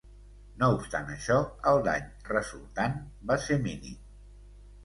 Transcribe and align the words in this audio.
No 0.61 0.69
obstant 0.77 1.11
això, 1.15 1.37
el 1.73 1.81
dany 1.89 2.09
resultant 2.31 2.99
va 3.33 3.39
ser 3.47 3.59
mínim. 3.67 4.03